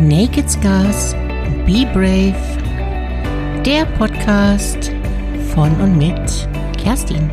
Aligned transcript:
Naked 0.00 0.50
Scars, 0.50 1.12
Be 1.66 1.84
Brave, 1.92 2.34
der 3.66 3.84
Podcast 3.98 4.90
von 5.52 5.78
und 5.78 5.98
mit 5.98 6.48
Kerstin. 6.82 7.30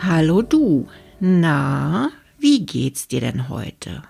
Hallo 0.00 0.42
du, 0.42 0.86
na, 1.18 2.10
wie 2.38 2.64
geht's 2.66 3.08
dir 3.08 3.20
denn 3.20 3.48
heute? 3.48 4.04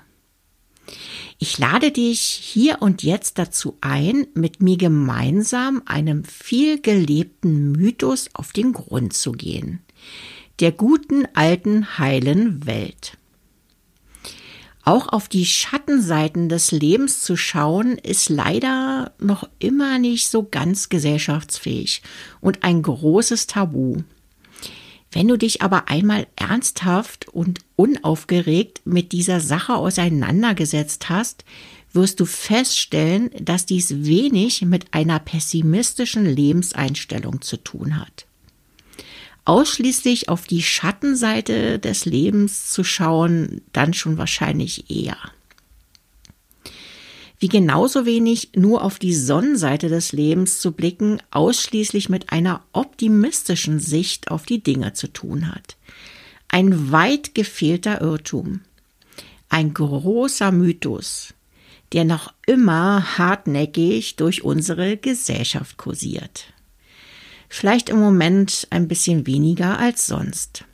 Ich 1.38 1.56
lade 1.56 1.92
dich 1.92 2.20
hier 2.20 2.82
und 2.82 3.02
jetzt 3.02 3.38
dazu 3.38 3.78
ein, 3.80 4.26
mit 4.34 4.60
mir 4.60 4.76
gemeinsam 4.76 5.80
einem 5.86 6.24
viel 6.24 6.78
gelebten 6.78 7.72
Mythos 7.72 8.28
auf 8.34 8.52
den 8.52 8.74
Grund 8.74 9.14
zu 9.14 9.32
gehen. 9.32 9.80
Der 10.62 10.70
guten 10.70 11.26
alten 11.34 11.98
heilen 11.98 12.64
Welt. 12.66 13.18
Auch 14.84 15.08
auf 15.08 15.28
die 15.28 15.44
Schattenseiten 15.44 16.48
des 16.48 16.70
Lebens 16.70 17.20
zu 17.20 17.36
schauen, 17.36 17.98
ist 17.98 18.28
leider 18.28 19.10
noch 19.18 19.48
immer 19.58 19.98
nicht 19.98 20.28
so 20.28 20.44
ganz 20.48 20.88
gesellschaftsfähig 20.88 22.02
und 22.40 22.62
ein 22.62 22.80
großes 22.80 23.48
Tabu. 23.48 24.04
Wenn 25.10 25.26
du 25.26 25.36
dich 25.36 25.62
aber 25.62 25.88
einmal 25.88 26.28
ernsthaft 26.36 27.28
und 27.28 27.58
unaufgeregt 27.74 28.82
mit 28.84 29.10
dieser 29.10 29.40
Sache 29.40 29.74
auseinandergesetzt 29.74 31.08
hast, 31.08 31.44
wirst 31.92 32.20
du 32.20 32.24
feststellen, 32.24 33.30
dass 33.40 33.66
dies 33.66 34.04
wenig 34.04 34.62
mit 34.62 34.94
einer 34.94 35.18
pessimistischen 35.18 36.24
Lebenseinstellung 36.24 37.40
zu 37.40 37.56
tun 37.56 37.98
hat. 37.98 38.26
Ausschließlich 39.44 40.28
auf 40.28 40.46
die 40.46 40.62
Schattenseite 40.62 41.78
des 41.78 42.04
Lebens 42.04 42.70
zu 42.72 42.84
schauen, 42.84 43.62
dann 43.72 43.92
schon 43.92 44.18
wahrscheinlich 44.18 44.90
eher 44.90 45.16
wie 47.42 47.48
genauso 47.48 48.06
wenig 48.06 48.50
nur 48.54 48.84
auf 48.84 49.00
die 49.00 49.16
Sonnenseite 49.16 49.88
des 49.88 50.12
Lebens 50.12 50.60
zu 50.60 50.70
blicken, 50.70 51.20
ausschließlich 51.32 52.08
mit 52.08 52.30
einer 52.30 52.62
optimistischen 52.72 53.80
Sicht 53.80 54.30
auf 54.30 54.46
die 54.46 54.62
Dinge 54.62 54.92
zu 54.92 55.12
tun 55.12 55.52
hat. 55.52 55.76
Ein 56.46 56.92
weit 56.92 57.34
gefehlter 57.34 58.00
Irrtum. 58.00 58.60
Ein 59.48 59.74
großer 59.74 60.52
Mythos, 60.52 61.34
der 61.92 62.04
noch 62.04 62.32
immer 62.46 63.18
hartnäckig 63.18 64.14
durch 64.14 64.44
unsere 64.44 64.96
Gesellschaft 64.96 65.78
kursiert. 65.78 66.44
Vielleicht 67.54 67.90
im 67.90 68.00
Moment 68.00 68.66
ein 68.70 68.88
bisschen 68.88 69.26
weniger 69.26 69.78
als 69.78 70.06
sonst. 70.06 70.64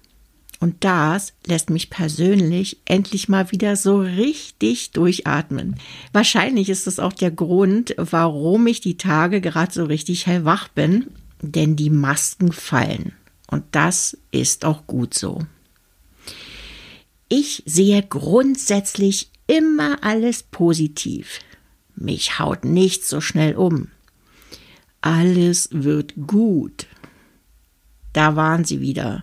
Und 0.60 0.84
das 0.84 1.32
lässt 1.44 1.70
mich 1.70 1.90
persönlich 1.90 2.78
endlich 2.84 3.28
mal 3.28 3.50
wieder 3.50 3.74
so 3.74 3.98
richtig 3.98 4.92
durchatmen. 4.92 5.74
Wahrscheinlich 6.12 6.68
ist 6.68 6.86
es 6.86 7.00
auch 7.00 7.12
der 7.12 7.32
Grund, 7.32 7.96
warum 7.96 8.68
ich 8.68 8.80
die 8.80 8.96
Tage 8.96 9.40
gerade 9.40 9.72
so 9.72 9.86
richtig 9.86 10.28
hellwach 10.28 10.68
bin, 10.68 11.08
denn 11.42 11.74
die 11.74 11.90
Masken 11.90 12.52
fallen. 12.52 13.10
Und 13.50 13.64
das 13.72 14.16
ist 14.30 14.64
auch 14.64 14.86
gut 14.86 15.14
so. 15.14 15.40
Ich 17.28 17.64
sehe 17.66 18.04
grundsätzlich 18.04 19.30
immer 19.48 20.04
alles 20.04 20.44
positiv. 20.44 21.40
Mich 21.96 22.38
haut 22.38 22.64
nichts 22.64 23.08
so 23.08 23.20
schnell 23.20 23.56
um. 23.56 23.88
Alles 25.00 25.68
wird 25.72 26.14
gut. 26.26 26.86
Da 28.12 28.36
waren 28.36 28.64
sie 28.64 28.80
wieder 28.80 29.22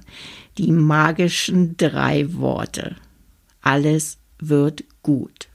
die 0.58 0.72
magischen 0.72 1.76
drei 1.78 2.34
Worte. 2.34 2.96
Alles 3.62 4.18
wird 4.40 4.84
gut. 5.02 5.50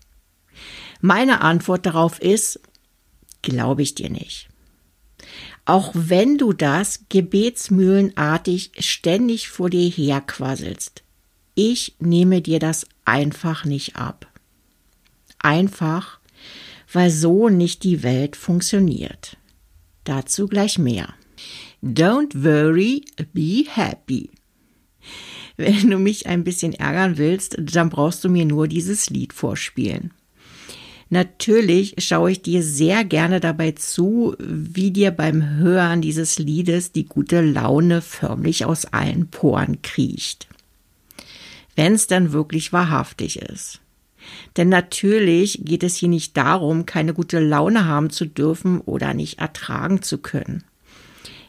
Meine 1.01 1.41
Antwort 1.41 1.87
darauf 1.87 2.21
ist, 2.21 2.61
glaube 3.43 3.83
ich 3.83 3.95
dir 3.95 4.11
nicht. 4.11 4.49
Auch 5.65 5.93
wenn 5.95 6.37
du 6.37 6.53
das 6.53 7.05
gebetsmühlenartig 7.09 8.73
ständig 8.79 9.49
vor 9.49 9.71
dir 9.71 9.89
herquasselst, 9.89 11.03
ich 11.55 11.95
nehme 11.99 12.43
dir 12.43 12.59
das 12.59 12.87
einfach 13.05 13.65
nicht 13.65 13.97
ab. 13.97 14.27
Einfach, 15.39 16.19
weil 16.93 17.11
so 17.11 17.49
nicht 17.49 17.85
die 17.85 18.03
Welt 18.03 18.37
funktioniert. 18.37 19.37
Dazu 20.05 20.47
gleich 20.47 20.79
mehr. 20.79 21.15
Don't 21.83 22.43
worry, 22.43 23.05
be 23.33 23.65
happy. 23.69 24.31
Wenn 25.57 25.91
du 25.91 25.99
mich 25.99 26.27
ein 26.27 26.45
bisschen 26.45 26.73
ärgern 26.73 27.19
willst, 27.19 27.57
dann 27.59 27.91
brauchst 27.91 28.25
du 28.25 28.29
mir 28.29 28.45
nur 28.45 28.67
dieses 28.67 29.11
Lied 29.11 29.33
vorspielen. 29.33 30.13
Natürlich 31.11 31.97
schaue 31.99 32.31
ich 32.31 32.43
dir 32.43 32.63
sehr 32.63 33.05
gerne 33.05 33.41
dabei 33.41 33.73
zu, 33.73 34.37
wie 34.39 34.93
dir 34.93 35.11
beim 35.11 35.57
Hören 35.57 36.01
dieses 36.01 36.39
Liedes 36.39 36.93
die 36.93 37.05
gute 37.05 37.41
Laune 37.41 38.01
förmlich 38.01 38.65
aus 38.65 38.87
allen 38.87 39.29
Poren 39.29 39.83
kriecht. 39.83 40.47
Wenn 41.75 41.95
es 41.95 42.07
dann 42.07 42.33
wirklich 42.33 42.73
wahrhaftig 42.73 43.41
ist. 43.41 43.81
Denn 44.57 44.69
natürlich 44.69 45.61
geht 45.65 45.83
es 45.83 45.97
hier 45.97 46.09
nicht 46.09 46.37
darum, 46.37 46.87
keine 46.87 47.15
gute 47.15 47.41
Laune 47.41 47.87
haben 47.87 48.11
zu 48.11 48.27
dürfen 48.27 48.81
oder 48.81 49.15
nicht 49.15 49.39
ertragen 49.39 50.03
zu 50.03 50.19
können. 50.19 50.65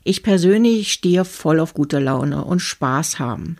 Ich 0.04 0.24
persönlich 0.24 0.92
stehe 0.92 1.26
voll 1.26 1.60
auf 1.60 1.74
gute 1.74 2.00
Laune 2.00 2.44
und 2.44 2.60
Spaß 2.60 3.20
haben 3.20 3.58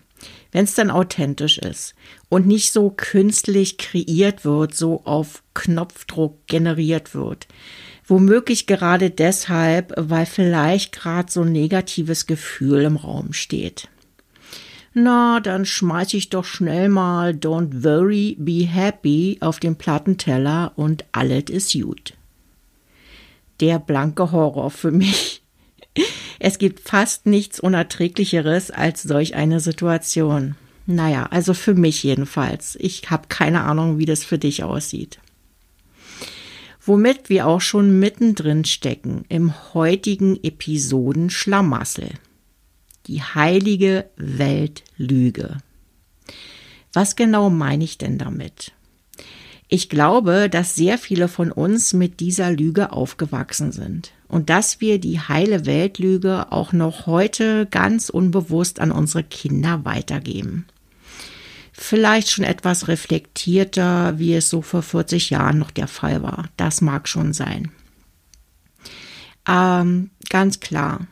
wenn 0.52 0.66
es 0.66 0.76
dann 0.76 0.92
authentisch 0.92 1.58
ist 1.58 1.96
und 2.30 2.48
nicht 2.48 2.72
so 2.72 2.94
künstlich 2.96 3.78
kreiert 3.78 4.46
wird, 4.46 4.76
so 4.76 5.02
auf 5.06 5.44
Knopfdruck 5.54 6.46
generiert 6.48 7.16
wird. 7.16 7.48
Womöglich 8.06 8.68
gerade 8.68 9.10
deshalb, 9.10 9.94
weil 9.96 10.26
vielleicht 10.26 10.92
gerade 10.92 11.32
so 11.32 11.42
ein 11.42 11.52
negatives 11.52 12.26
Gefühl 12.26 12.82
im 12.82 12.98
Raum 12.98 13.34
steht. 13.34 13.88
Na, 14.94 15.40
dann 15.40 15.66
schmeiß 15.66 16.14
ich 16.16 16.30
doch 16.30 16.44
schnell 16.44 16.90
mal 16.90 17.32
Don't 17.32 17.84
worry, 17.84 18.36
be 18.38 18.66
happy 18.66 19.38
auf 19.40 19.60
den 19.60 19.78
Plattenteller 19.78 20.74
und 20.76 21.06
alles 21.14 21.46
ist 21.50 21.74
gut. 21.74 22.14
Der 23.62 23.80
blanke 23.80 24.32
Horror 24.32 24.72
für 24.72 24.92
mich. 24.92 25.42
Es 26.44 26.58
gibt 26.58 26.80
fast 26.80 27.28
nichts 27.28 27.60
Unerträglicheres 27.60 28.72
als 28.72 29.04
solch 29.04 29.36
eine 29.36 29.60
Situation. 29.60 30.56
Naja, 30.88 31.28
also 31.30 31.54
für 31.54 31.76
mich 31.76 32.02
jedenfalls. 32.02 32.76
Ich 32.80 33.12
habe 33.12 33.28
keine 33.30 33.62
Ahnung, 33.62 34.00
wie 34.00 34.06
das 34.06 34.24
für 34.24 34.40
dich 34.40 34.64
aussieht. 34.64 35.20
Womit 36.84 37.30
wir 37.30 37.46
auch 37.46 37.62
schon 37.62 38.00
mittendrin 38.00 38.66
stecken 38.66 39.24
im 39.30 39.54
heutigen 39.76 40.44
Episoden 40.44 41.30
Schlamassel. 41.30 42.10
Die 43.08 43.22
heilige 43.22 44.10
Weltlüge. 44.16 45.58
Was 46.94 47.16
genau 47.16 47.50
meine 47.50 47.84
ich 47.84 47.98
denn 47.98 48.18
damit? 48.18 48.74
Ich 49.68 49.88
glaube, 49.88 50.50
dass 50.50 50.76
sehr 50.76 50.98
viele 50.98 51.30
von 51.30 51.52
uns 51.52 51.94
mit 51.94 52.20
dieser 52.20 52.52
Lüge 52.52 52.92
aufgewachsen 52.92 53.72
sind 53.72 54.12
und 54.28 54.50
dass 54.50 54.82
wir 54.82 55.00
die 55.00 55.22
heile 55.22 55.66
Weltlüge 55.66 56.52
auch 56.52 56.74
noch 56.74 57.06
heute 57.06 57.68
ganz 57.68 58.10
unbewusst 58.10 58.82
an 58.82 58.92
unsere 58.92 59.24
Kinder 59.24 59.86
weitergeben. 59.86 60.66
Vielleicht 61.72 62.30
schon 62.30 62.44
etwas 62.44 62.90
reflektierter, 62.90 64.20
wie 64.20 64.36
es 64.36 64.50
so 64.50 64.62
vor 64.62 64.84
40 64.84 65.30
Jahren 65.30 65.58
noch 65.58 65.72
der 65.72 65.88
Fall 65.88 66.22
war. 66.22 66.50
Das 66.58 66.82
mag 66.82 67.08
schon 67.08 67.32
sein. 67.32 67.72
Ähm, 69.48 70.12
ganz 70.30 70.60
klar. 70.60 71.08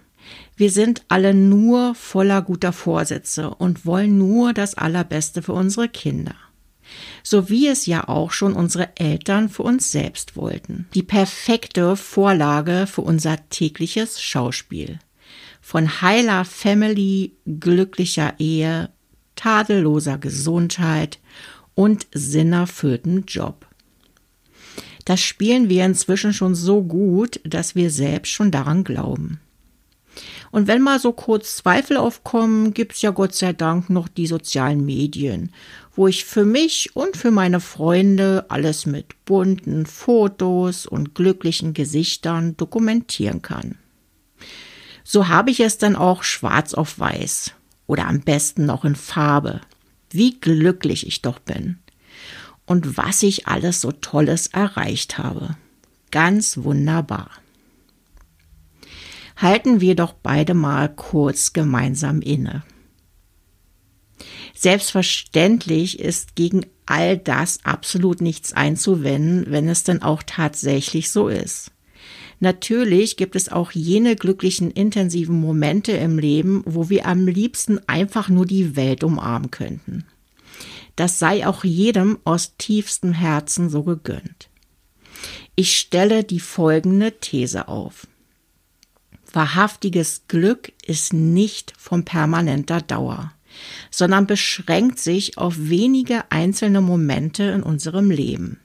Wir 0.59 0.71
sind 0.71 1.03
alle 1.07 1.33
nur 1.33 1.95
voller 1.95 2.41
guter 2.41 2.73
Vorsätze 2.73 3.49
und 3.49 3.85
wollen 3.85 4.17
nur 4.17 4.53
das 4.53 4.75
Allerbeste 4.75 5.41
für 5.41 5.53
unsere 5.53 5.87
Kinder 5.87 6.35
so 7.23 7.49
wie 7.49 7.67
es 7.67 7.85
ja 7.85 8.07
auch 8.07 8.31
schon 8.31 8.53
unsere 8.53 8.97
Eltern 8.97 9.49
für 9.49 9.63
uns 9.63 9.91
selbst 9.91 10.35
wollten. 10.35 10.87
Die 10.93 11.03
perfekte 11.03 11.95
Vorlage 11.95 12.87
für 12.87 13.01
unser 13.01 13.37
tägliches 13.49 14.21
Schauspiel. 14.21 14.99
Von 15.61 16.01
heiler 16.01 16.45
Family, 16.45 17.33
glücklicher 17.45 18.33
Ehe, 18.39 18.89
tadelloser 19.35 20.17
Gesundheit 20.17 21.19
und 21.75 22.07
sinnerfülltem 22.11 23.25
Job. 23.27 23.67
Das 25.05 25.21
spielen 25.21 25.69
wir 25.69 25.85
inzwischen 25.85 26.33
schon 26.33 26.55
so 26.55 26.83
gut, 26.83 27.39
dass 27.43 27.75
wir 27.75 27.89
selbst 27.89 28.31
schon 28.31 28.51
daran 28.51 28.83
glauben. 28.83 29.39
Und 30.51 30.67
wenn 30.67 30.81
mal 30.81 30.99
so 30.99 31.11
kurz 31.11 31.57
Zweifel 31.57 31.97
aufkommen, 31.97 32.73
gibt's 32.73 33.01
ja 33.01 33.11
Gott 33.11 33.35
sei 33.35 33.53
Dank 33.53 33.89
noch 33.89 34.07
die 34.07 34.27
sozialen 34.27 34.85
Medien, 34.85 35.51
wo 35.95 36.07
ich 36.07 36.25
für 36.25 36.45
mich 36.45 36.95
und 36.95 37.17
für 37.17 37.31
meine 37.31 37.59
Freunde 37.59 38.45
alles 38.49 38.85
mit 38.85 39.25
bunten 39.25 39.85
Fotos 39.85 40.85
und 40.85 41.13
glücklichen 41.13 41.73
Gesichtern 41.73 42.57
dokumentieren 42.57 43.41
kann. 43.41 43.77
So 45.03 45.27
habe 45.27 45.51
ich 45.51 45.59
es 45.59 45.77
dann 45.77 45.95
auch 45.95 46.23
schwarz 46.23 46.73
auf 46.73 46.99
weiß 46.99 47.53
oder 47.87 48.07
am 48.07 48.21
besten 48.21 48.65
noch 48.65 48.85
in 48.85 48.95
Farbe. 48.95 49.61
wie 50.11 50.39
glücklich 50.39 51.05
ich 51.05 51.21
doch 51.21 51.39
bin 51.39 51.77
und 52.65 52.97
was 52.97 53.23
ich 53.23 53.47
alles 53.47 53.81
so 53.81 53.91
Tolles 53.91 54.47
erreicht 54.47 55.17
habe. 55.17 55.55
Ganz 56.11 56.57
wunderbar. 56.57 57.29
Halten 59.39 59.79
wir 59.79 59.95
doch 59.95 60.11
beide 60.11 60.53
mal 60.53 60.93
kurz 60.93 61.53
gemeinsam 61.53 62.21
inne. 62.21 62.63
Selbstverständlich 64.53 65.99
ist 65.99 66.35
gegen 66.35 66.65
all 66.85 67.17
das 67.17 67.63
absolut 67.63 68.19
nichts 68.19 68.51
einzuwenden, 68.51 69.45
wenn 69.49 69.69
es 69.69 69.85
denn 69.85 70.01
auch 70.01 70.23
tatsächlich 70.25 71.09
so 71.09 71.29
ist. 71.29 71.71
Natürlich 72.41 73.15
gibt 73.15 73.37
es 73.37 73.49
auch 73.49 73.71
jene 73.71 74.17
glücklichen, 74.17 74.71
intensiven 74.71 75.39
Momente 75.39 75.93
im 75.93 76.19
Leben, 76.19 76.63
wo 76.65 76.89
wir 76.89 77.05
am 77.05 77.25
liebsten 77.25 77.79
einfach 77.87 78.27
nur 78.27 78.45
die 78.45 78.75
Welt 78.75 79.05
umarmen 79.05 79.51
könnten. 79.51 80.05
Das 80.97 81.17
sei 81.17 81.47
auch 81.47 81.63
jedem 81.63 82.17
aus 82.25 82.57
tiefstem 82.57 83.13
Herzen 83.13 83.69
so 83.69 83.83
gegönnt. 83.83 84.49
Ich 85.55 85.77
stelle 85.77 86.25
die 86.25 86.41
folgende 86.41 87.19
These 87.19 87.69
auf. 87.69 88.05
Wahrhaftiges 89.31 90.23
Glück 90.27 90.71
ist 90.85 91.13
nicht 91.13 91.73
von 91.77 92.05
permanenter 92.05 92.81
Dauer, 92.81 93.33
sondern 93.91 94.27
beschränkt 94.27 94.99
sich 94.99 95.37
auf 95.37 95.55
wenige 95.57 96.31
einzelne 96.31 96.81
Momente 96.81 97.43
in 97.43 97.63
unserem 97.63 98.11
Leben. 98.11 98.59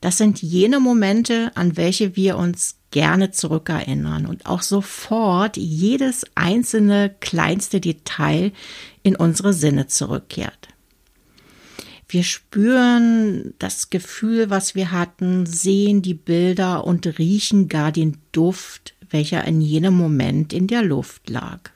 Das 0.00 0.18
sind 0.18 0.42
jene 0.42 0.80
Momente, 0.80 1.52
an 1.54 1.76
welche 1.76 2.16
wir 2.16 2.36
uns 2.36 2.76
gerne 2.90 3.30
zurückerinnern 3.30 4.26
und 4.26 4.46
auch 4.46 4.62
sofort 4.62 5.56
jedes 5.56 6.24
einzelne 6.34 7.14
kleinste 7.20 7.80
Detail 7.80 8.52
in 9.02 9.16
unsere 9.16 9.52
Sinne 9.52 9.86
zurückkehrt. 9.86 10.68
Wir 12.08 12.22
spüren 12.22 13.54
das 13.58 13.90
Gefühl, 13.90 14.48
was 14.48 14.74
wir 14.74 14.92
hatten, 14.92 15.44
sehen 15.44 16.02
die 16.02 16.14
Bilder 16.14 16.86
und 16.86 17.18
riechen 17.18 17.68
gar 17.68 17.90
den 17.90 18.18
Duft, 18.30 18.94
welcher 19.10 19.44
in 19.44 19.60
jenem 19.60 19.94
Moment 19.94 20.52
in 20.52 20.66
der 20.66 20.82
Luft 20.82 21.28
lag. 21.28 21.70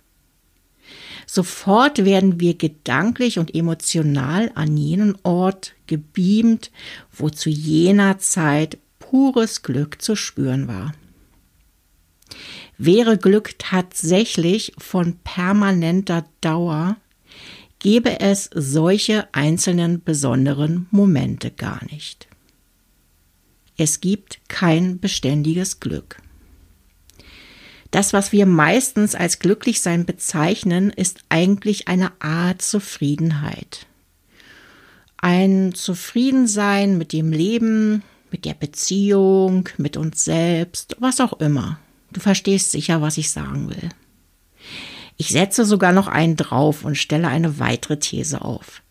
Sofort 1.26 2.04
werden 2.04 2.40
wir 2.40 2.54
gedanklich 2.54 3.38
und 3.38 3.54
emotional 3.54 4.50
an 4.54 4.76
jenen 4.76 5.16
Ort 5.22 5.74
gebeamt, 5.86 6.72
wo 7.12 7.30
zu 7.30 7.50
jener 7.50 8.18
Zeit 8.18 8.78
pures 8.98 9.62
Glück 9.62 10.02
zu 10.02 10.16
spüren 10.16 10.66
war. 10.66 10.92
Wäre 12.78 13.18
Glück 13.18 13.58
tatsächlich 13.58 14.72
von 14.78 15.18
permanenter 15.22 16.24
Dauer, 16.40 16.96
gäbe 17.78 18.20
es 18.20 18.50
solche 18.54 19.32
einzelnen 19.32 20.02
besonderen 20.02 20.86
Momente 20.90 21.50
gar 21.50 21.84
nicht. 21.90 22.26
Es 23.76 24.00
gibt 24.00 24.40
kein 24.48 24.98
beständiges 24.98 25.80
Glück. 25.80 26.20
Das, 27.90 28.12
was 28.12 28.32
wir 28.32 28.46
meistens 28.46 29.14
als 29.14 29.40
Glücklichsein 29.40 30.06
bezeichnen, 30.06 30.90
ist 30.90 31.20
eigentlich 31.28 31.88
eine 31.88 32.12
Art 32.20 32.62
Zufriedenheit. 32.62 33.87
Ein 35.16 35.75
Zufriedensein 35.75 36.98
mit 36.98 37.12
dem 37.12 37.32
Leben, 37.32 38.02
mit 38.31 38.44
der 38.44 38.54
Beziehung, 38.54 39.69
mit 39.76 39.96
uns 39.96 40.25
selbst, 40.25 40.96
was 41.00 41.20
auch 41.20 41.40
immer. 41.40 41.81
Du 42.12 42.20
verstehst 42.20 42.70
sicher, 42.70 43.02
was 43.02 43.19
ich 43.19 43.31
sagen 43.31 43.69
will. 43.69 43.88
Ich 45.16 45.28
setze 45.28 45.64
sogar 45.64 45.92
noch 45.92 46.06
einen 46.06 46.37
drauf 46.37 46.84
und 46.84 46.96
stelle 46.96 47.28
eine 47.28 47.58
weitere 47.58 47.98
These 47.98 48.42
auf. 48.42 48.82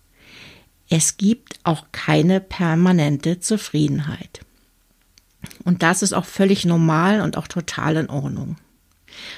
Es 0.90 1.18
gibt 1.18 1.60
auch 1.64 1.88
keine 1.92 2.40
permanente 2.42 3.40
Zufriedenheit. 3.40 4.42
Und 5.64 5.84
das 5.84 6.02
ist 6.02 6.14
auch 6.14 6.26
völlig 6.26 6.66
normal 6.66 7.22
und 7.22 7.38
auch 7.38 7.48
total 7.48 7.96
in 7.96 8.10
Ordnung. 8.10 8.58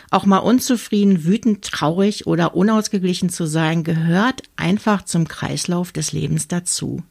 Auch 0.10 0.26
mal 0.26 0.40
unzufrieden, 0.40 1.24
wütend, 1.24 1.64
traurig 1.64 2.28
oder 2.28 2.56
unausgeglichen 2.56 3.30
zu 3.30 3.46
sein, 3.46 3.84
gehört 3.84 4.44
einfach 4.56 5.04
zum 5.04 5.28
Kreislauf 5.28 5.92
des 5.92 6.12
Lebens 6.12 6.48
dazu. 6.48 7.04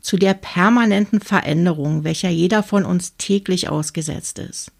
Zu 0.00 0.16
der 0.16 0.34
permanenten 0.34 1.20
Veränderung, 1.20 2.04
welcher 2.04 2.30
jeder 2.30 2.62
von 2.62 2.84
uns 2.84 3.16
täglich 3.16 3.68
ausgesetzt 3.68 4.38
ist. 4.38 4.70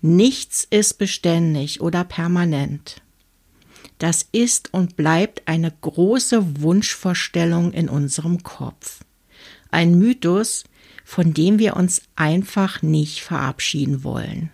Nichts 0.00 0.66
ist 0.70 0.98
beständig 0.98 1.80
oder 1.80 2.04
permanent. 2.04 3.02
Das 3.98 4.26
ist 4.30 4.72
und 4.72 4.96
bleibt 4.96 5.42
eine 5.46 5.72
große 5.80 6.62
Wunschvorstellung 6.62 7.72
in 7.72 7.88
unserem 7.88 8.42
Kopf. 8.42 9.00
Ein 9.70 9.98
Mythos, 9.98 10.64
von 11.04 11.34
dem 11.34 11.58
wir 11.58 11.76
uns 11.76 12.02
einfach 12.14 12.82
nicht 12.82 13.22
verabschieden 13.22 14.04
wollen 14.04 14.50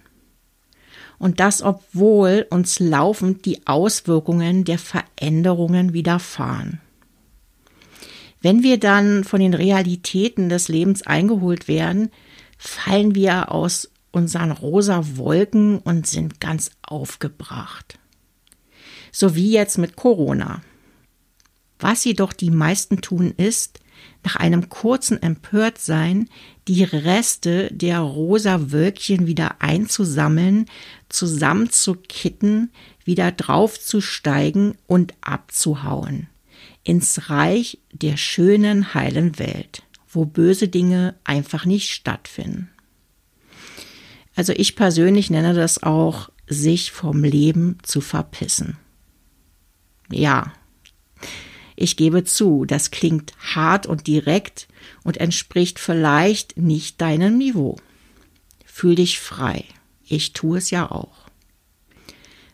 und 1.22 1.38
das 1.38 1.62
obwohl 1.62 2.48
uns 2.50 2.80
laufend 2.80 3.44
die 3.44 3.64
Auswirkungen 3.64 4.64
der 4.64 4.76
Veränderungen 4.76 5.92
widerfahren. 5.92 6.80
Wenn 8.40 8.64
wir 8.64 8.80
dann 8.80 9.22
von 9.22 9.38
den 9.38 9.54
Realitäten 9.54 10.48
des 10.48 10.66
Lebens 10.66 11.02
eingeholt 11.02 11.68
werden, 11.68 12.10
fallen 12.58 13.14
wir 13.14 13.52
aus 13.52 13.88
unseren 14.10 14.50
rosa 14.50 15.16
Wolken 15.16 15.78
und 15.78 16.08
sind 16.08 16.40
ganz 16.40 16.72
aufgebracht. 16.82 18.00
So 19.12 19.36
wie 19.36 19.52
jetzt 19.52 19.78
mit 19.78 19.94
Corona. 19.94 20.60
Was 21.78 22.04
jedoch 22.04 22.32
die 22.32 22.50
meisten 22.50 23.00
tun 23.00 23.32
ist, 23.36 23.78
nach 24.24 24.36
einem 24.36 24.68
kurzen 24.68 25.20
Empörtsein 25.22 26.28
die 26.68 26.84
Reste 26.84 27.72
der 27.72 28.00
rosa 28.00 28.70
Wölkchen 28.70 29.26
wieder 29.26 29.60
einzusammeln, 29.60 30.66
zusammenzukitten, 31.08 32.70
wieder 33.04 33.32
draufzusteigen 33.32 34.76
und 34.86 35.14
abzuhauen. 35.20 36.28
Ins 36.84 37.30
Reich 37.30 37.78
der 37.92 38.16
schönen, 38.16 38.94
heilen 38.94 39.38
Welt, 39.38 39.82
wo 40.08 40.24
böse 40.24 40.68
Dinge 40.68 41.14
einfach 41.24 41.64
nicht 41.64 41.90
stattfinden. 41.90 42.70
Also 44.34 44.52
ich 44.52 44.76
persönlich 44.76 45.30
nenne 45.30 45.54
das 45.54 45.82
auch, 45.82 46.30
sich 46.46 46.92
vom 46.92 47.24
Leben 47.24 47.78
zu 47.82 48.00
verpissen. 48.00 48.76
Ja, 50.10 50.52
ich 51.76 51.96
gebe 51.96 52.24
zu, 52.24 52.64
das 52.64 52.90
klingt 52.90 53.32
hart 53.54 53.86
und 53.86 54.06
direkt 54.06 54.68
und 55.04 55.18
entspricht 55.18 55.78
vielleicht 55.78 56.56
nicht 56.56 57.00
deinem 57.00 57.38
Niveau. 57.38 57.76
Fühl 58.64 58.94
dich 58.94 59.18
frei. 59.20 59.64
Ich 60.06 60.32
tue 60.32 60.58
es 60.58 60.70
ja 60.70 60.90
auch. 60.90 61.22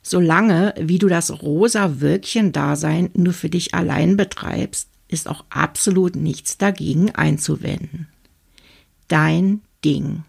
Solange, 0.02 0.74
wie 0.78 0.98
du 0.98 1.08
das 1.08 1.42
rosa 1.42 2.00
Wölkchen-Dasein 2.00 3.10
nur 3.14 3.32
für 3.32 3.50
dich 3.50 3.74
allein 3.74 4.16
betreibst, 4.16 4.88
ist 5.08 5.28
auch 5.28 5.44
absolut 5.50 6.16
nichts 6.16 6.58
dagegen 6.58 7.14
einzuwenden. 7.14 8.08
Dein 9.08 9.62
Ding. 9.84 10.24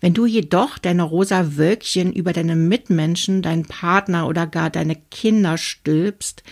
Wenn 0.00 0.14
du 0.14 0.26
jedoch 0.26 0.78
deine 0.78 1.04
rosa 1.04 1.56
Wölkchen 1.56 2.12
über 2.12 2.32
deine 2.32 2.56
Mitmenschen, 2.56 3.40
deinen 3.40 3.66
Partner 3.66 4.26
oder 4.26 4.48
gar 4.48 4.68
deine 4.68 4.96
Kinder 4.96 5.58
stülpst, 5.58 6.42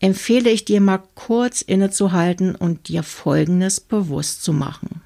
empfehle 0.00 0.50
ich 0.50 0.64
dir 0.64 0.80
mal 0.80 1.02
kurz 1.14 1.62
innezuhalten 1.62 2.54
und 2.54 2.88
dir 2.88 3.02
Folgendes 3.02 3.80
bewusst 3.80 4.42
zu 4.42 4.52
machen. 4.52 5.00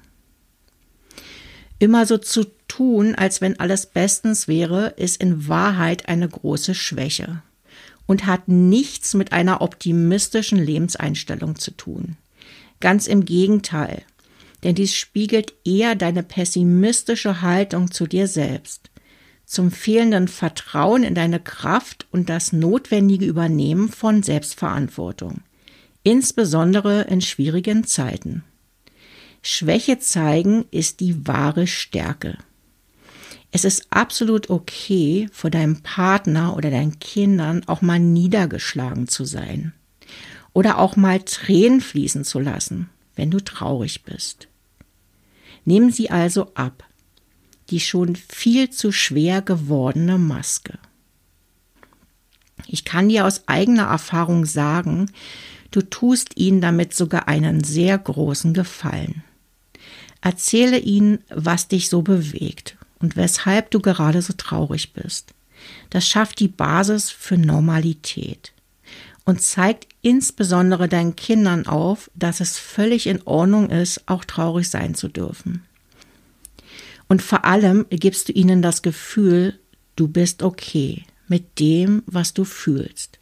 Immer 1.79 2.05
so 2.05 2.17
zu 2.17 2.45
tun, 2.67 3.15
als 3.15 3.41
wenn 3.41 3.59
alles 3.59 3.87
bestens 3.87 4.47
wäre, 4.47 4.93
ist 4.97 5.21
in 5.21 5.47
Wahrheit 5.47 6.07
eine 6.07 6.29
große 6.29 6.75
Schwäche 6.75 7.41
und 8.05 8.25
hat 8.25 8.47
nichts 8.47 9.13
mit 9.13 9.31
einer 9.31 9.61
optimistischen 9.61 10.59
Lebenseinstellung 10.59 11.57
zu 11.57 11.71
tun. 11.71 12.17
Ganz 12.79 13.07
im 13.07 13.25
Gegenteil, 13.25 14.03
denn 14.63 14.75
dies 14.75 14.95
spiegelt 14.95 15.53
eher 15.65 15.95
deine 15.95 16.23
pessimistische 16.23 17.41
Haltung 17.41 17.91
zu 17.91 18.07
dir 18.07 18.27
selbst 18.27 18.89
zum 19.45 19.71
fehlenden 19.71 20.27
Vertrauen 20.27 21.03
in 21.03 21.15
deine 21.15 21.39
Kraft 21.39 22.07
und 22.11 22.29
das 22.29 22.53
notwendige 22.53 23.25
Übernehmen 23.25 23.89
von 23.89 24.23
Selbstverantwortung, 24.23 25.41
insbesondere 26.03 27.01
in 27.03 27.21
schwierigen 27.21 27.83
Zeiten. 27.83 28.43
Schwäche 29.41 29.99
zeigen 29.99 30.65
ist 30.71 31.01
die 31.01 31.27
wahre 31.27 31.67
Stärke. 31.67 32.37
Es 33.51 33.65
ist 33.65 33.87
absolut 33.91 34.49
okay, 34.49 35.27
vor 35.31 35.51
deinem 35.51 35.81
Partner 35.81 36.57
oder 36.57 36.71
deinen 36.71 36.97
Kindern 36.99 37.61
auch 37.67 37.81
mal 37.81 37.99
niedergeschlagen 37.99 39.07
zu 39.07 39.25
sein 39.25 39.73
oder 40.53 40.79
auch 40.79 40.95
mal 40.95 41.19
Tränen 41.19 41.81
fließen 41.81 42.23
zu 42.23 42.39
lassen, 42.39 42.89
wenn 43.15 43.31
du 43.31 43.39
traurig 43.39 44.03
bist. 44.03 44.47
Nehmen 45.65 45.91
sie 45.91 46.09
also 46.09 46.53
ab 46.55 46.83
die 47.69 47.79
schon 47.79 48.15
viel 48.15 48.69
zu 48.69 48.91
schwer 48.91 49.41
gewordene 49.41 50.17
Maske. 50.17 50.77
Ich 52.67 52.85
kann 52.85 53.09
dir 53.09 53.25
aus 53.25 53.47
eigener 53.47 53.83
Erfahrung 53.83 54.45
sagen, 54.45 55.09
Du 55.73 55.81
tust 55.81 56.37
ihnen 56.37 56.61
damit 56.61 56.93
sogar 56.93 57.27
einen 57.27 57.63
sehr 57.63 57.97
großen 57.97 58.53
Gefallen. 58.53 59.23
Erzähle 60.21 60.77
ihnen, 60.77 61.17
was 61.29 61.67
dich 61.67 61.89
so 61.89 62.03
bewegt 62.03 62.77
und 62.99 63.15
weshalb 63.15 63.71
du 63.71 63.79
gerade 63.79 64.21
so 64.21 64.33
traurig 64.37 64.93
bist. 64.93 65.33
Das 65.89 66.07
schafft 66.07 66.39
die 66.39 66.47
Basis 66.47 67.09
für 67.09 67.39
Normalität 67.39 68.53
und 69.25 69.41
zeigt 69.41 69.87
insbesondere 70.03 70.87
deinen 70.87 71.15
Kindern 71.15 71.65
auf, 71.65 72.11
dass 72.13 72.39
es 72.39 72.59
völlig 72.59 73.07
in 73.07 73.23
Ordnung 73.23 73.71
ist, 73.71 74.03
auch 74.05 74.25
traurig 74.25 74.69
sein 74.69 74.93
zu 74.93 75.07
dürfen. 75.07 75.65
Und 77.07 77.21
vor 77.21 77.45
allem 77.45 77.85
gibst 77.89 78.29
du 78.29 78.33
ihnen 78.33 78.61
das 78.61 78.81
Gefühl, 78.81 79.59
du 79.95 80.07
bist 80.07 80.43
okay 80.43 81.03
mit 81.27 81.59
dem, 81.59 82.03
was 82.05 82.33
du 82.33 82.43
fühlst. 82.43 83.19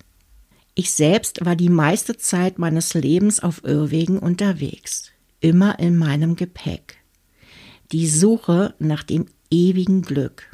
Ich 0.74 0.92
selbst 0.92 1.46
war 1.46 1.56
die 1.56 1.70
meiste 1.70 2.18
Zeit 2.18 2.58
meines 2.58 2.94
Lebens 2.94 3.42
auf 3.42 3.64
Irrwegen 3.64 4.20
unterwegs, 4.20 5.12
immer 5.40 5.80
in 5.80 5.98
meinem 5.98 6.36
Gepäck. 6.36 6.98
Die 7.92 8.08
Suche 8.08 8.74
nach 8.80 9.04
dem 9.04 9.26
ewigen 9.50 10.02
Glück. 10.02 10.48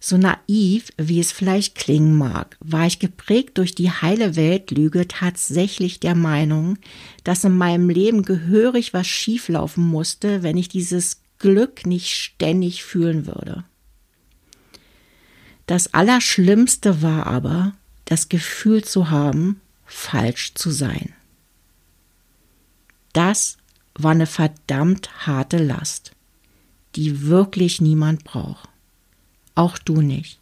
So 0.00 0.16
naiv, 0.16 0.90
wie 0.98 1.20
es 1.20 1.32
vielleicht 1.32 1.74
klingen 1.74 2.16
mag, 2.16 2.56
war 2.60 2.86
ich 2.86 2.98
geprägt 2.98 3.58
durch 3.58 3.74
die 3.74 3.90
heile 3.90 4.36
Weltlüge 4.36 5.08
tatsächlich 5.08 6.00
der 6.00 6.14
Meinung, 6.14 6.78
dass 7.24 7.44
in 7.44 7.56
meinem 7.56 7.90
Leben 7.90 8.22
gehörig 8.22 8.94
was 8.94 9.06
schieflaufen 9.06 9.84
musste, 9.86 10.42
wenn 10.42 10.56
ich 10.56 10.68
dieses 10.68 11.22
Glück 11.38 11.86
nicht 11.86 12.14
ständig 12.14 12.84
fühlen 12.84 13.26
würde. 13.26 13.64
Das 15.66 15.92
Allerschlimmste 15.92 17.02
war 17.02 17.26
aber, 17.26 17.72
das 18.04 18.28
Gefühl 18.28 18.84
zu 18.84 19.10
haben, 19.10 19.60
falsch 19.84 20.54
zu 20.54 20.70
sein. 20.70 21.12
Das 23.12 23.56
war 23.94 24.12
eine 24.12 24.26
verdammt 24.26 25.26
harte 25.26 25.58
Last, 25.58 26.12
die 26.94 27.22
wirklich 27.22 27.80
niemand 27.80 28.24
braucht. 28.24 28.68
Auch 29.54 29.78
du 29.78 30.02
nicht. 30.02 30.38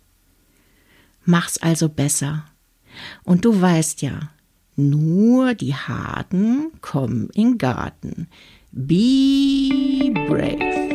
Mach's 1.24 1.58
also 1.58 1.88
besser. 1.88 2.44
Und 3.22 3.44
du 3.44 3.60
weißt 3.60 4.02
ja, 4.02 4.30
nur 4.76 5.54
die 5.54 5.74
Harten 5.74 6.72
kommen 6.80 7.30
in 7.30 7.58
Garten. 7.58 8.28
Be 8.74 10.10
brave. 10.26 10.93